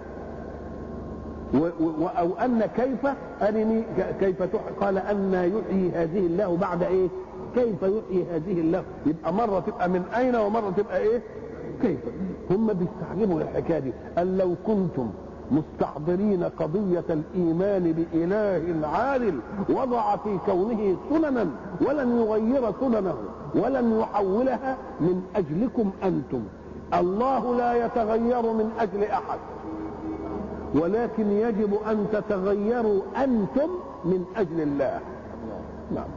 [2.19, 3.07] أو أن كيف
[3.43, 3.83] أرني
[4.21, 4.43] كيف
[4.81, 7.09] قال أن يحيي هذه الله بعد إيه؟
[7.55, 11.21] كيف يحيي هذه الله؟ يبقى مرة تبقى من أين ومرة تبقى إيه؟
[11.83, 11.99] كيف؟
[12.51, 13.93] هم بيستعجبوا الحكاية دي.
[14.19, 15.11] قال لو كنتم
[15.51, 21.47] مستحضرين قضية الإيمان بإله عالم وضع في كونه سننا
[21.81, 23.15] ولن يغير سننه
[23.55, 26.41] ولن يحولها من أجلكم أنتم.
[26.95, 29.39] الله لا يتغير من أجل أحد.
[30.75, 33.69] ولكن يجب أن تتغيروا أنتم
[34.05, 35.01] من أجل الله
[35.95, 36.09] نعم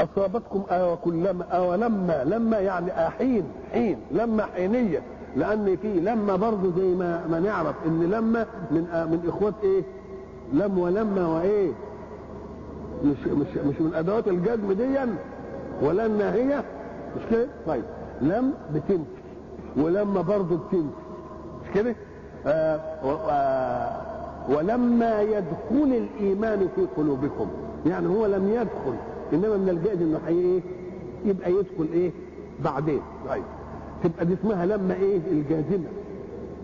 [0.00, 5.02] أصابتكم آه كلما آه لما لما يعني أحين حين لما حينية
[5.36, 9.82] لأن في لما برضه زي ما ما نعرف إن لما من من إخوات إيه؟
[10.52, 11.72] لم ولما وإيه؟
[13.04, 15.14] مش مش مش من أدوات الجزم ديا
[15.82, 16.64] ولا الناهية
[17.16, 17.84] مش كده؟ طيب
[18.20, 19.21] لم بتنفي
[19.76, 20.86] ولما برضه بتنفي
[21.64, 21.94] مش كده؟
[22.46, 22.76] آه
[23.30, 24.00] آه
[24.48, 27.46] ولما يدخل الإيمان في قلوبكم
[27.86, 28.94] يعني هو لم يدخل
[29.32, 30.60] إنما من الجائز إنه إيه؟
[31.24, 32.10] يبقى يدخل إيه؟
[32.64, 33.42] بعدين طيب
[34.04, 35.88] تبقى دي اسمها لما إيه؟ الجازمة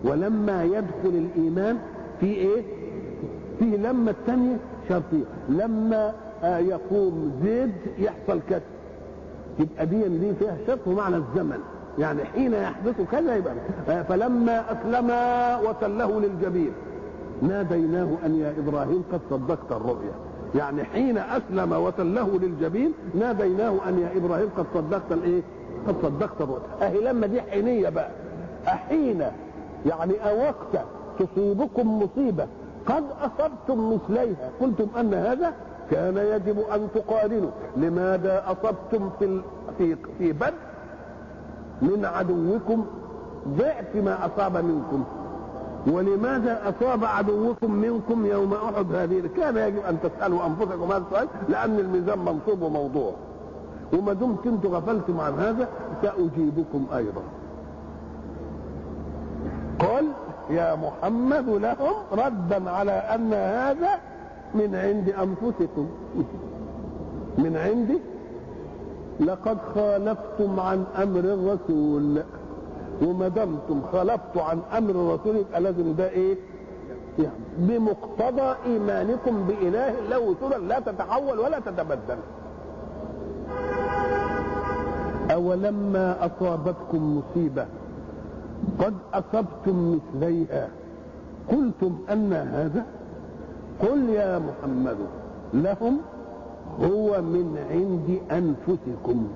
[0.03, 1.77] ولما يدخل الإيمان
[2.19, 2.61] في إيه؟
[3.59, 4.57] في لما الثانية
[4.89, 8.61] شرطية لما آه يقوم زيد يحصل كذا
[9.59, 11.57] يبقى دي دي فيها شرط ومعنى الزمن
[11.97, 13.53] يعني حين يحدث كذا يبقى
[14.03, 15.11] فلما اسلم
[15.69, 16.71] وتله للجبين
[17.41, 20.11] ناديناه أن يا إبراهيم قد صدقت الرؤيا.
[20.55, 25.41] يعني حين أسلم وتله للجبين ناديناه أن يا إبراهيم قد صدقت الإيه؟
[25.87, 26.61] قد صدقت الرؤيا.
[26.81, 28.09] أهي لما دي حينية بقى.
[28.67, 29.23] أحين
[29.85, 30.85] يعني أوقت
[31.19, 32.47] تصيبكم مصيبة
[32.85, 34.49] قد أصبتم مثليها.
[34.61, 35.53] قلتم أن هذا
[35.91, 37.51] كان يجب أن تقارنوا.
[37.77, 39.41] لماذا أصبتم في
[39.77, 40.53] في في بدر
[41.81, 42.85] من عدوكم
[43.47, 45.03] ضعف ما أصاب منكم.
[45.87, 51.79] ولماذا أصاب عدوكم منكم يوم أحد هذه؟ كان يجب أن تسألوا أنفسكم هذا السؤال لأن
[51.79, 53.11] الميزان منصوب وموضوع.
[53.93, 55.67] وما دمت أنتم غفلتم عن هذا
[56.01, 57.21] سأجيبكم أيضا.
[59.79, 60.05] قل
[60.49, 63.99] يا محمد لهم ردا على أن هذا
[64.55, 65.87] من عند أنفسكم.
[67.43, 67.99] من عندي
[69.19, 72.21] لقد خالفتم عن أمر الرسول
[73.01, 76.37] وما دمتم خالفتوا عن أمر الرسول يبقى لازم ده إيه؟
[77.19, 82.17] يعني بمقتضى إيمانكم بإله له سنن لا تتحول ولا تتبدل.
[85.31, 87.65] أولما أصابتكم مصيبة
[88.79, 90.67] قد أصبتم مثليها
[91.51, 92.85] قلتم أن هذا
[93.81, 94.97] قل يا محمد
[95.53, 95.97] لهم
[96.83, 99.27] هو من عند أنفسكم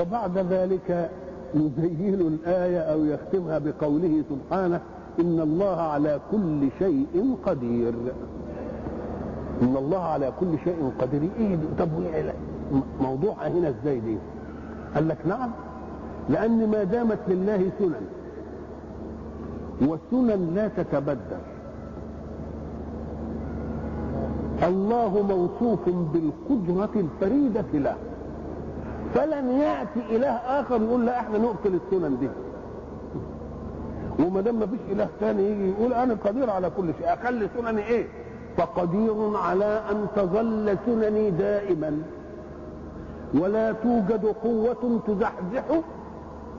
[0.00, 1.10] وبعد ذلك
[1.54, 4.80] يزين الآية أو يختمها بقوله سبحانه
[5.20, 7.94] إن الله على كل شيء قدير
[9.62, 11.88] إن الله على كل شيء قدير إيه؟ طب؟
[13.00, 14.16] موضوعها هنا إزاي دي؟
[14.94, 15.50] قال لك نعم
[16.28, 18.06] لأن ما دامت لله سنن
[19.88, 21.38] والسنن لا تتبدل
[24.68, 27.96] الله موصوف بالقدرة الفريدة له.
[29.14, 32.28] فلن يأتي إله آخر يقول لا إحنا نقتل السنن دي.
[34.24, 37.14] وما دام ما فيش إله ثاني يجي يقول أنا قدير على كل شيء.
[37.14, 38.06] اخلي سنني إيه؟
[38.56, 42.02] فقدير على أن تظل سنني دائما.
[43.34, 45.64] ولا توجد قوة تزحزح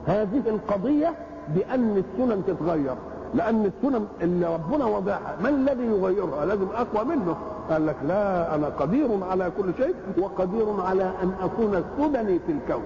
[0.06, 1.14] هذه القضية
[1.54, 2.94] بأن السنن تتغير.
[3.34, 7.36] لأن السنن اللي ربنا وضعها ما الذي يغيرها؟ لازم أقوى منه.
[7.70, 12.82] قال لك لا أنا قدير على كل شيء وقدير على أن أكون سنني في الكون.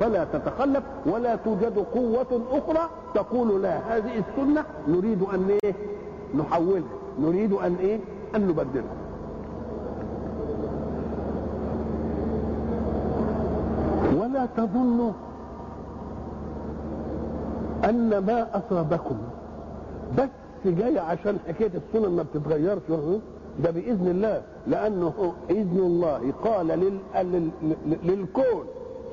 [0.00, 5.74] فلا تتخلف ولا توجد قوة أخرى تقول لا هذه السنة نريد أن إيه؟
[6.38, 6.82] نحولها.
[7.20, 8.00] نريد أن إيه؟
[8.36, 8.96] أن نبدلها.
[14.20, 15.12] ولا تظنوا
[17.84, 19.16] أن ما أصابكم
[20.18, 20.28] بس
[20.64, 22.82] جاي عشان حكاية السنن ما بتتغيرش
[23.64, 26.98] ده بإذن الله لأنه إذن الله قال لل...
[27.24, 27.50] لل...
[28.02, 28.64] للكون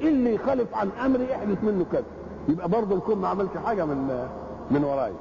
[0.01, 2.03] اللي يخالف عن امري احدث منه كذا.
[2.49, 4.27] يبقى برضه الكون ما عملش حاجة من
[4.71, 5.13] من ورايا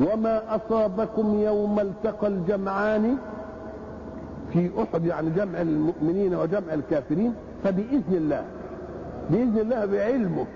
[0.00, 3.16] وما أصابكم يوم التقى الجمعان؟
[4.52, 7.34] في أحد يعني جمع المؤمنين وجمع الكافرين
[7.64, 8.44] فبإذن الله
[9.30, 10.46] بإذن الله بعلمه.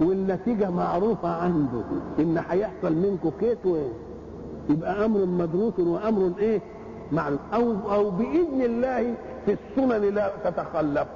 [0.00, 1.82] والنتيجة معروفة عنده
[2.18, 3.58] إن هيحصل منكم كيت
[4.70, 6.60] يبقى أمر مدروس وأمر إيه؟
[7.12, 9.14] معلوم أو أو بإذن الله
[9.46, 11.06] في السنن لا تتخلف.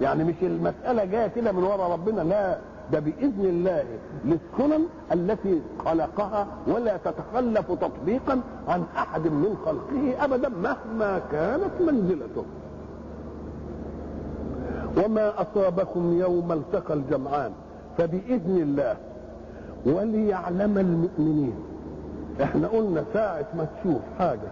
[0.00, 2.58] يعني مش المسألة جاية كده من وراء ربنا لا
[2.92, 3.84] ده بإذن الله
[4.24, 12.44] للسنن التي خلقها ولا تتخلف تطبيقا عن أحد من خلقه ابدا مهما كانت منزلته.
[15.04, 17.52] وما أصابكم يوم التقى الجمعان.
[17.98, 18.96] فبإذن الله
[19.86, 21.54] وليعلم المؤمنين.
[22.42, 24.50] إحنا قلنا ساعة ما تشوف حاجة.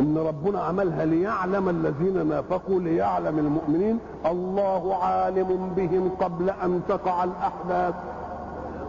[0.00, 3.98] إن ربنا عملها ليعلم الذين نافقوا ليعلم المؤمنين.
[4.26, 7.94] الله عالم بهم قبل أن تقع الأحداث.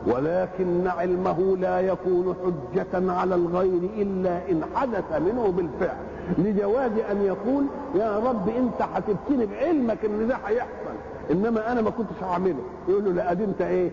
[0.08, 5.98] ولكن علمه لا يكون حجة على الغير إلا إن حدث منه بالفعل.
[6.38, 10.97] لجواز أن يقول يا رب أنت هتبتني بعلمك إن ده هيحصل.
[11.32, 12.60] إنما أنا ما كنتش هعمله
[12.90, 13.92] يقول له لا انت إيه؟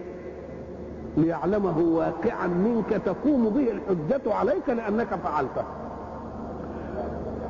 [1.17, 5.65] ليعلمه واقعا منك تقوم به الحجة عليك لأنك فعلته.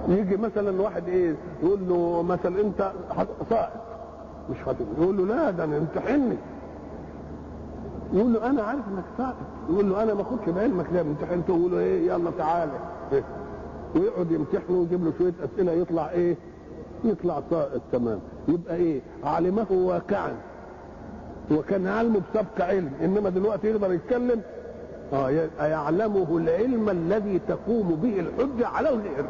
[0.08, 2.92] يجي مثلا واحد إيه يقول له مثلا أنت
[3.50, 3.70] سائق
[4.50, 6.36] مش خاطب يقول له لا ده أنا امتحني
[8.12, 9.36] يقول له أنا عارف إنك سائق
[9.70, 11.56] يقول له أنا ما اخدش بعلمك ليه؟ امتحنته.
[11.56, 12.72] يقول له إيه يلا تعالى.
[13.12, 13.24] إيه؟
[13.96, 16.36] ويقعد يمتحنه ويجيب له شوية أسئلة يطلع إيه
[17.04, 20.32] يطلع سائق تمام يبقى إيه؟ علمه واقعا.
[21.50, 22.90] وكان علمه بسبق علم.
[23.02, 24.40] إنما دلوقتي يقدر يتكلم.
[25.12, 29.24] آه يعلمه العلم الذي تقوم به الحجه على الغير.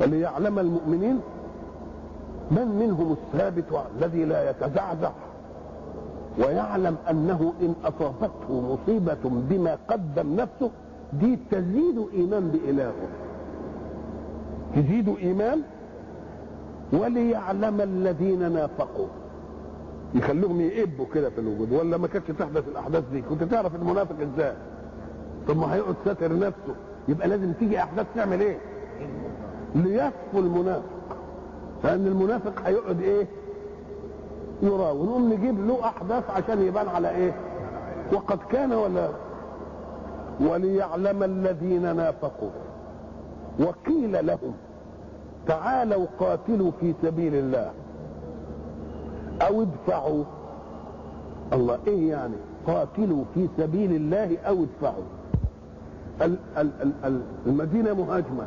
[0.00, 1.20] ليعلم المؤمنين
[2.50, 3.64] من منهم الثابت
[3.98, 5.10] الذي لا يتزعزع.
[6.38, 10.70] ويعلم أنه إن أصابته مصيبة بما قدم نفسه
[11.12, 12.92] دي تزيد إيمان بإلهه.
[14.76, 15.62] تزيد إيمان
[16.92, 19.06] وليعلم الذين نافقوا.
[20.14, 24.52] يخلوهم يئبوا كده في الوجود ولا ما كانتش تحدث الأحداث دي؟ كنت تعرف المنافق إزاي؟
[25.48, 26.74] طب ما هيقعد ساتر نفسه.
[27.08, 28.58] يبقى لازم تيجي أحداث تعمل إيه؟
[29.74, 31.16] ليصفوا المنافق.
[31.84, 33.26] لأن المنافق هيقعد إيه؟
[34.62, 37.34] يرى ونقوم نجيب له أحداث عشان يبان على إيه؟
[38.12, 39.08] وقد كان ولا
[40.40, 42.50] وليعلم الذين نافقوا.
[43.60, 44.52] وقيل لهم
[45.48, 47.70] تعالوا قاتلوا في سبيل الله.
[49.42, 50.24] أو ادفعوا.
[51.52, 52.34] الله إيه يعني؟
[52.66, 55.04] قاتلوا في سبيل الله أو ادفعوا.
[56.22, 58.46] ال- ال- ال- ال- المدينة مهاجمة.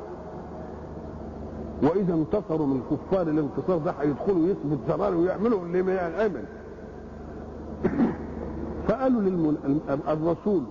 [1.84, 6.44] وإذا انتصروا من كفار الانتصار ده هيدخلوا يثبت زرار ويعملوا اللي ما يعمل.
[8.88, 10.64] فقالوا للرسول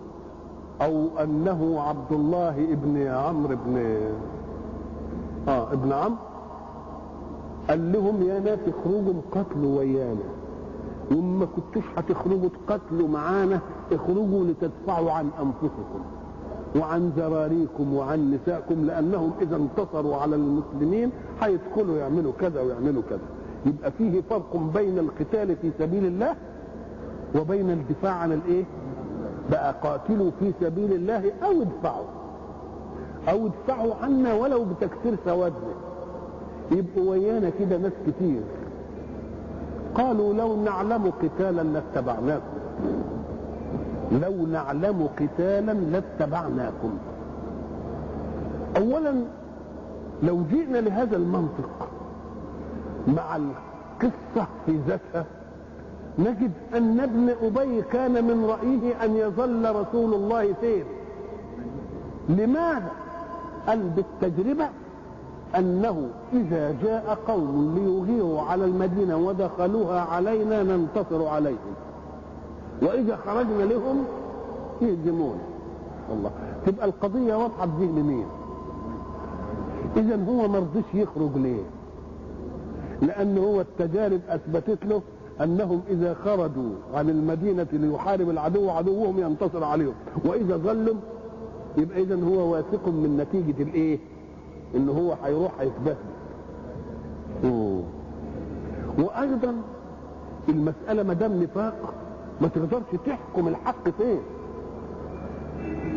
[0.83, 3.99] أو أنه عبد الله ابن عمرو ابن
[5.49, 6.17] آه ابن عمرو
[7.69, 10.29] قال لهم يا ناس اخرجوا قتلوا ويانا.
[11.13, 13.61] وما كنتوش هتخرجوا تقتلوا معانا
[13.93, 16.01] اخرجوا لتدفعوا عن أنفسكم
[16.77, 21.11] وعن ذراريكم وعن نسائكم لأنهم إذا انتصروا على المسلمين
[21.43, 23.21] هيدخلوا يعملوا كذا ويعملوا كذا.
[23.67, 26.35] يبقى فيه فرق بين القتال في سبيل الله
[27.41, 28.65] وبين الدفاع عن الإيه؟
[29.51, 32.05] بقى قاتلوا في سبيل الله أو ادفعوا.
[33.29, 35.75] أو ادفعوا عنا ولو بتكسير سوادنا
[36.71, 38.41] يبقوا ويانا كده ناس كتير.
[39.95, 42.59] قالوا لو نعلم قتالا لاتبعناكم.
[44.23, 46.99] لو نعلم قتالا لاتبعناكم.
[48.77, 49.15] اولا
[50.23, 51.89] لو جئنا لهذا المنطق
[53.07, 55.25] مع القصة في ذاتها
[56.19, 60.85] نجد أن ابن أبي كان من رأيه أن يظل رسول الله فين.
[62.29, 62.91] لماذا؟
[63.69, 64.69] قال بالتجربة
[65.57, 71.75] أنه إذا جاء قوم ليغيروا على المدينة ودخلوها علينا ننتصر عليهم.
[72.83, 74.05] وإذا خرجنا لهم
[74.83, 75.39] يهزمون
[76.11, 76.31] والله.
[76.67, 78.27] تبقى القضية واضحة بذهن مين؟
[79.97, 81.63] إذا هو ما رضيش يخرج ليه؟
[83.03, 85.03] لأن هو التجارب أثبتت له
[85.41, 89.95] أنهم إذا خرجوا عن المدينة ليحارب العدو عدوهم ينتصر عليهم.
[90.25, 90.95] وإذا ظلوا
[91.77, 93.99] يبقى إذا هو واثق من نتيجة الإيه؟
[94.77, 95.97] إن هو هيروح هيتبهدل.
[97.45, 97.85] أوه.
[98.99, 99.55] وأيضا
[100.49, 101.95] المسألة ما دام نفاق
[102.41, 104.19] ما تقدرش تحكم الحق فين.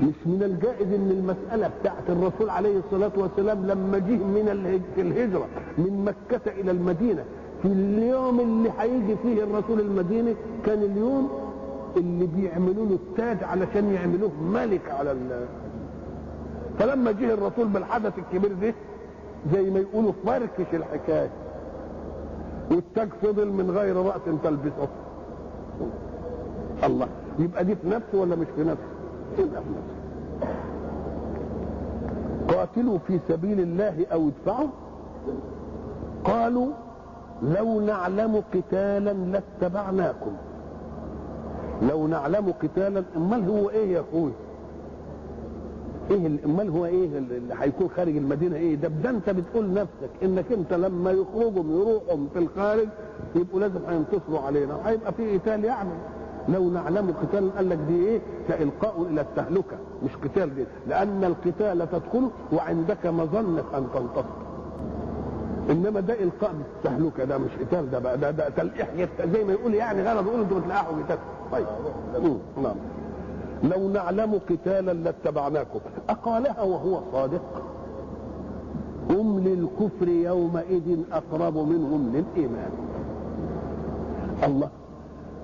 [0.03, 4.49] مش من الجائز إن المسألة بتاعت الرسول عليه الصلاة والسلام لما جه من
[4.97, 5.45] الهجرة
[5.77, 7.23] من مكة إلى المدينة
[7.61, 11.29] في اليوم اللي هيجي فيه الرسول المدينة كان اليوم
[11.97, 15.15] اللي بيعملوا له التاج علشان يعملوه ملك على.
[16.81, 18.73] فلما جه الرسول بالحدث الكبير ده
[19.53, 21.29] زي ما يقولوا فركش الحكاية.
[22.71, 24.87] والتاج فضل من غير رأس تلبسه.
[26.83, 27.07] الله
[27.39, 28.83] يبقى دي في نفسه ولا مش في نفسه؟
[29.37, 30.55] يبقى في نفسه.
[32.57, 34.67] قاتلوا في سبيل الله أو ادفعوا؟
[36.23, 36.71] قالوا
[37.43, 40.31] لو نعلم قتالا لاتبعناكم.
[41.89, 44.31] لو نعلم قتالا أمال هو إيه يا أخوي؟
[46.11, 50.09] إيه ال- أمال هو إيه اللي هيكون خارج المدينة إيه؟ ده ده أنت بتقول نفسك
[50.23, 52.87] إنك أنت لما يخرجوا يروحوا في الخارج
[53.35, 54.77] يبقوا لازم هينتصروا علينا.
[54.85, 55.89] هيبقى في قتال يعني.
[56.49, 60.65] لو نعلم قتال قال لك دي إيه؟ كإلقاء إلى التهلكة مش قتال دي.
[60.87, 64.25] لأن القتال تدخله وعندك مظنة أن تنتصر.
[65.69, 68.87] إنما ده إلقاء بالتهلكة ده مش قتال ده بقى ده ده تلقيح
[69.33, 71.17] زي ما يقول يعني غلط يقول أنتوا بتلقحوا قتال.
[71.51, 71.65] طيب.
[72.23, 72.75] مم، نعم.
[73.63, 75.79] لو نعلم قتالا لاتبعناكم.
[76.09, 77.41] أقالها وهو صادق.
[79.09, 82.71] هم للكفر يومئذ أقرب منهم للإيمان.
[84.43, 84.69] الله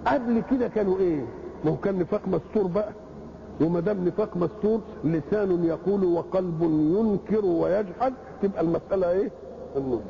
[0.08, 1.26] قبل كده كانوا إيه؟
[1.66, 2.90] ما هو كان نفاق مستور بقى.
[3.62, 9.32] وما دام نفاق مستور لسان يقول وقلب ينكر ويجحد تبقى المسألة إيه؟
[9.78, 10.02] النص.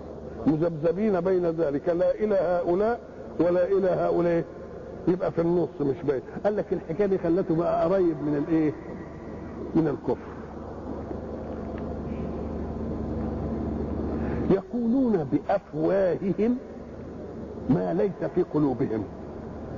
[0.47, 1.89] مذبذبين بين ذلك.
[1.89, 2.99] لا إلى هؤلاء
[3.39, 4.43] ولا إلى هؤلاء.
[5.07, 8.73] يبقى في النص مش باين قال لك الحكاية دي خلته بقى قريب من الايه؟
[9.75, 10.27] من الكفر.
[14.51, 16.57] يقولون بأفواههم
[17.69, 19.03] ما ليس في قلوبهم.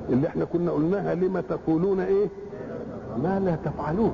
[0.09, 2.27] اللي إحنا كنا قلناها لما تقولون إيه؟
[3.23, 4.11] ما لا تفعلون.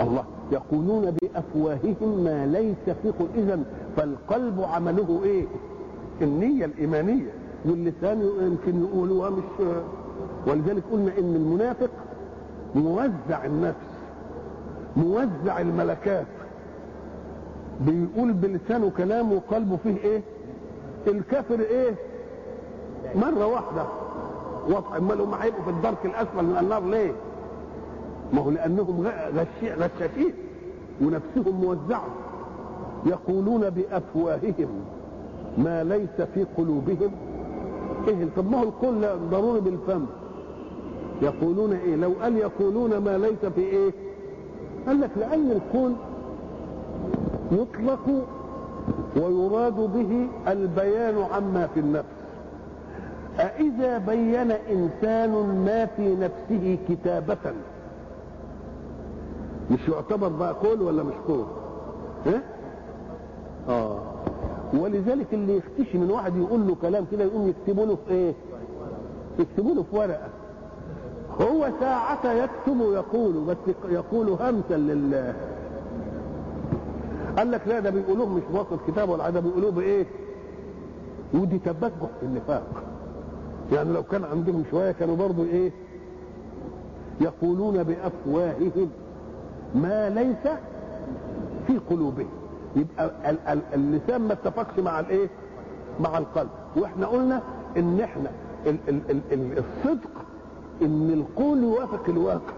[0.00, 0.24] الله.
[0.52, 3.34] يقولون بأفواههم ما ليس في قلوبهم.
[3.36, 3.60] اذا
[3.96, 5.44] فالقلب عمله إيه؟
[6.22, 7.30] النية الإيمانية.
[7.64, 9.42] واللسان يمكن يقولوها مش
[10.46, 11.90] ولذلك قلنا إن المنافق
[12.74, 13.76] موزع النفس
[14.96, 16.26] موزع الملكات.
[17.80, 20.20] بيقول بلسانه كلام وقلبه فيه إيه؟
[21.06, 21.94] الكافر إيه؟
[23.14, 23.84] مرة واحدة.
[24.68, 27.12] واضح أمال هم هيبقوا في الدرك الأسفل من النار ليه؟
[28.32, 29.06] ما هو لأنهم
[29.36, 30.32] غشاشين.
[31.02, 32.06] ونفسهم موزعة.
[33.06, 34.68] يقولون بأفواههم
[35.58, 37.10] ما ليس في قلوبهم
[38.08, 40.04] إيه طب ما هو لا ضروري بالفم.
[41.22, 43.90] يقولون إيه؟ لو قال يقولون ما ليس في إيه؟
[44.86, 45.92] قال لك لأن القول
[47.52, 48.24] يطلق
[49.16, 52.08] ويراد به البيان عما في النفس.
[53.38, 55.30] أإذا بين إنسان
[55.66, 57.52] ما في نفسه كتابة؟
[59.70, 61.44] مش يعتبر بقى قول ولا مش قول؟
[62.26, 62.42] ها؟
[63.68, 63.98] آه.
[64.74, 68.34] ولذلك اللي يختشي من واحد يقول له كلام كده يقوم يكتبوا له في إيه؟
[69.38, 70.28] يكتبوا له في ورقة
[71.40, 73.56] هو ساعة يكتب يقول بس
[73.90, 75.34] يقول همسا لله
[77.36, 80.06] قال لك لا ده بيقولوه مش بواسطة كتاب ولا ده بيقولوه بإيه؟
[81.34, 82.82] ودي تبجح في النفاق
[83.72, 85.70] يعني لو كان عندهم شوية كانوا برضو إيه؟
[87.20, 88.90] يقولون بأفواههم
[89.74, 90.52] ما ليس
[91.66, 92.28] في قلوبهم
[92.78, 95.28] يبقى ال- ال- اللسان ما اتفقش مع الايه؟
[96.00, 96.48] مع القلب.
[96.76, 97.40] وإحنا قلنا
[97.76, 98.30] ان إحنا
[98.66, 100.10] ال ال ال ال الصدق
[100.82, 102.52] ان القول يوافق الواقع.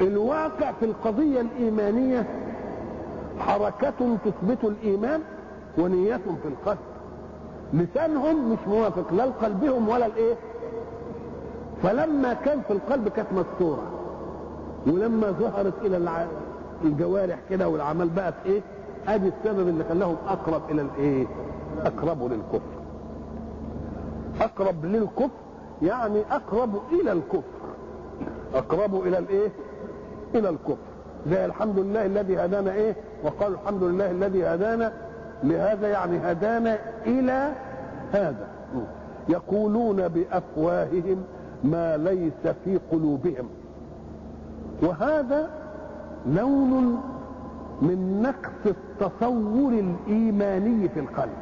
[0.00, 2.26] الواقع في القضية الإيمانية
[3.38, 5.20] حركة تثبت الإيمان
[5.78, 6.78] ونيه في القلب.
[7.72, 10.34] لسانهم مش موافق لا لقلبهم ولا الايه؟
[11.82, 13.82] فلما كان في القلب كانت مستورة.
[14.86, 16.26] ولما ظهرت إلى الع-
[16.84, 18.60] الجوارح كده والعمل بقت إيه؟
[19.08, 21.26] ادي السبب اللي خلاهم اقرب إلى الايه؟
[21.80, 22.80] اقرب للكفر.
[24.40, 25.30] اقرب للكفر
[25.82, 27.60] يعني اقرب إلى الكفر.
[28.54, 29.48] اقرب إلى الايه؟
[30.34, 30.76] إلى الكفر.
[31.30, 34.92] زي الحمد لله الذي هدانا إيه؟ وقالوا الحمد لله الذي هدانا.
[35.42, 37.52] لهذا يعني هدانا إلى
[38.12, 38.48] هذا.
[39.28, 41.22] يقولون بافواههم
[41.64, 43.48] ما ليس في قلوبهم.
[44.82, 45.50] وهذا
[46.26, 47.00] لون
[47.82, 51.36] من نقص التصور الإيماني في القلب.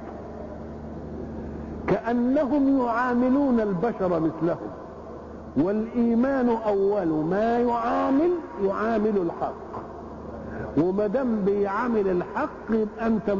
[1.87, 4.69] كأنهم يعاملون البشر مثلهم
[5.57, 8.31] والإيمان أول ما يعامل
[8.65, 9.69] يعامل الحق.
[10.79, 13.37] وما دام بيعامل الحق يبقى أنت.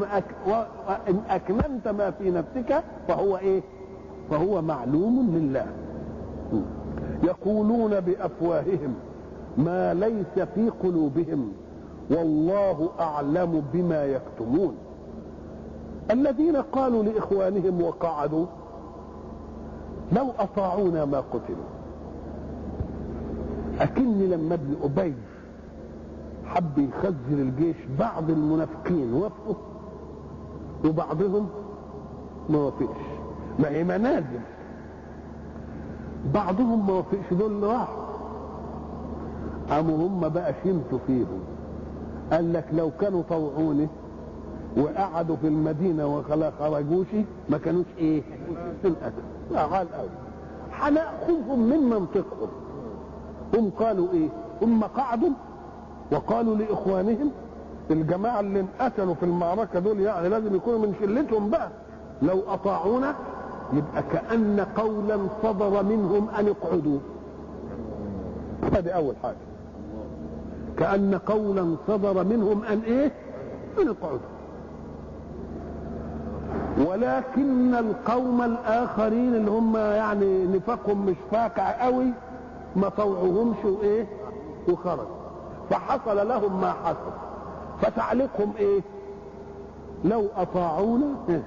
[1.09, 3.61] إن اكمنت ما في نفسك فهو إيه؟
[4.31, 5.65] فهو معلوم لله.
[7.23, 8.93] يقولون بأفواههم
[9.59, 11.51] ما ليس في قلوبهم
[12.09, 14.75] والله أعلم بما يكتمون.
[16.11, 18.45] الذين قالوا لإخوانهم وقعدوا
[20.11, 21.69] لو أطاعونا ما قتلوا.
[23.79, 25.13] أكني لما ابن أبي
[26.45, 29.55] حب يخزن الجيش بعض المنافقين وافقوا
[30.85, 31.47] وبعضهم
[32.49, 33.05] ما وافقش.
[33.65, 34.39] هي منازل.
[36.33, 38.08] بعضهم ما وافقش دول راحوا.
[39.69, 41.39] قاموا هم بقى شمتوا فيهم.
[42.31, 43.87] قال لك لو كانوا طوعوني
[44.77, 47.07] وقعدوا في المدينة وخلا خرجوش
[47.49, 48.21] ما كانوش إيه؟
[49.51, 50.09] لا قال قوي
[50.73, 52.49] هنأخذهم من منطقهم.
[53.57, 54.29] هم قالوا إيه؟
[54.61, 55.29] هم قعدوا
[56.11, 57.31] وقالوا لإخوانهم
[57.91, 61.69] الجماعة اللي انقتلوا في المعركة دول يعني لازم يكونوا من شلتهم بقى.
[62.21, 63.15] لو أطاعونا
[63.73, 66.99] يبقى كأن قولا صدر منهم أن اقعدوا
[68.73, 69.35] هذه أول حاجة.
[70.79, 73.11] كأن قولا صدر منهم أن إيه؟
[73.81, 74.19] ان اقعدوا
[76.87, 82.05] ولكن القوم الآخرين اللي هم يعني نفاقهم مش فاقع قوي
[82.75, 84.05] ما طوعهمش وايه
[84.69, 85.19] وخرجوا
[85.69, 87.11] فحصل لهم ما حصل.
[87.81, 88.81] فتعليقهم إيه؟
[90.05, 91.43] لو أطاعونا إيه؟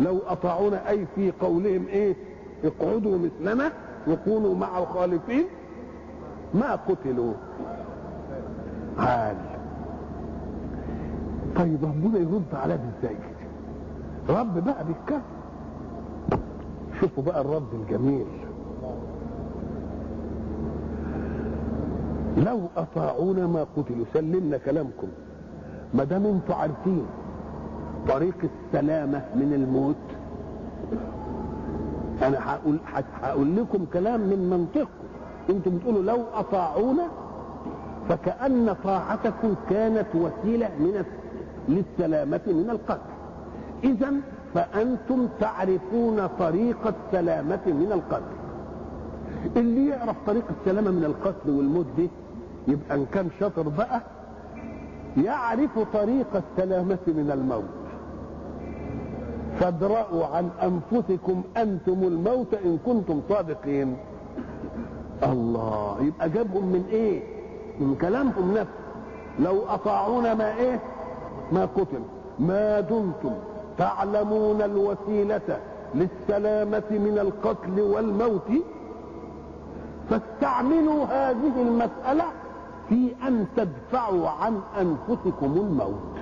[0.00, 2.16] لو أطاعونا أي في قولهم إيه؟
[2.64, 3.72] اقعدوا مثلنا
[4.08, 5.44] وكونوا مع الخالفين
[6.54, 7.32] ما قتلوا.
[8.98, 9.36] عال
[11.56, 13.16] طيب ربنا يرد ده إزاي
[14.28, 15.22] رب بقى بيتكلم
[17.00, 18.26] شوفوا بقى الرد الجميل.
[22.46, 25.06] لو أطاعونا ما قتلوا سلمنا كلامكم.
[25.94, 27.06] ما دام أنتوا عارفين
[28.08, 30.06] طريق السلامة من الموت
[32.22, 32.78] أنا هقول
[33.22, 35.06] هقول لكم كلام من منطقكم.
[35.50, 37.06] أنتم بتقولوا لو أطاعونا
[38.08, 41.04] فكأن طاعتكم كانت وسيلة من
[41.68, 43.10] للسلامة من القتل.
[43.84, 44.12] إذا
[44.54, 48.36] فأنتم تعرفون طريق السلامة من القتل.
[49.56, 52.08] اللي يعرف طريق السلامة من القتل والموت دي
[52.68, 54.00] يبقى إن كان شاطر بقى
[55.16, 57.64] يعرف طريق السلامة من الموت.
[59.60, 63.96] فادرأوا عن أنفسكم أنتم الموت إن كنتم صادقين.
[65.22, 67.35] الله يبقى جابهم من إيه؟
[67.80, 68.86] من كلامهم نفسه
[69.38, 70.80] لو أطاعونا ما إيه؟
[71.52, 72.00] ما قتل.
[72.38, 73.32] ما دمتم
[73.78, 75.58] تعلمون الوسيلة
[75.94, 78.50] للسلامة من القتل والموت؟
[80.10, 82.24] فاستعملوا هذه المسألة
[82.88, 86.16] في أن تدفعوا عن أنفسكم الموت.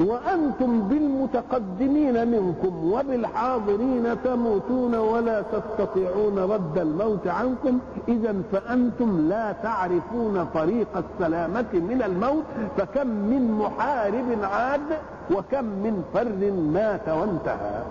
[0.00, 7.78] وأنتم بالمتقدمين منكم وبالحاضرين تموتون ولا تستطيعون رد الموت عنكم.
[8.08, 12.44] إذا فأنتم لا تعرفون طريق السلامة من الموت.
[12.76, 14.98] فكم من محارب عاد
[15.30, 17.82] وكم من فر مات وانتهى.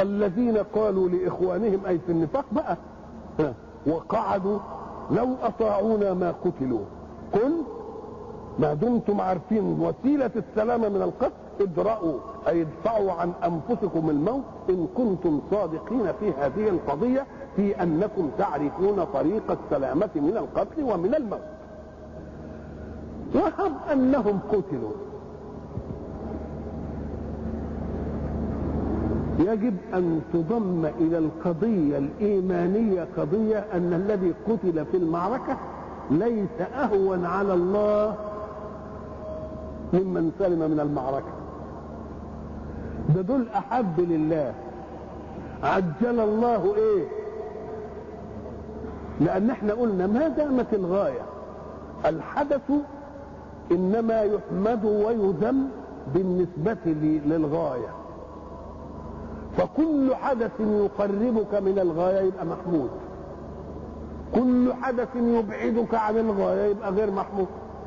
[0.00, 2.76] الذين قالوا لإخوانهم أي في النفاق بقى
[3.86, 4.58] وقعدوا
[5.10, 6.84] لو أطاعونا ما قتلوا.
[7.32, 7.52] قل
[8.58, 12.14] ما دمتم عارفين وسيلة السلامة من القتل؟ ادرأوا
[12.48, 19.42] أي ادفعوا عن أنفسكم الموت إن كنتم صادقين في هذه القضية في أنكم تعرفون طريق
[19.64, 21.40] السلامة من القتل ومن الموت.
[23.34, 24.92] وهم أنهم قتلوا.
[29.38, 35.56] يجب أن تضم إلى القضية الإيمانية قضية أن الذي قتل في المعركة
[36.10, 38.14] ليس أهون على الله
[39.92, 41.32] ممن سلم من المعركة.
[43.14, 44.54] ده دول أحب لله
[45.62, 47.04] عجل الله إيه؟
[49.20, 51.20] لأن إحنا قلنا ما دامت الغاية.
[52.06, 52.70] الحدث
[53.72, 55.68] إنما يحمد ويذم
[56.14, 56.92] بالنسبة
[57.26, 57.88] للغاية.
[59.56, 62.90] فكل حدث يقربك من الغاية يبقى محمود.
[64.34, 67.46] كل حدث يبعدك عن الغاية يبقى غير محمود.